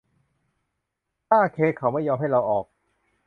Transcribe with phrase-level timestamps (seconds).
[1.27, 2.65] ค่าเค้กเขาไม่ยอมให้เราออก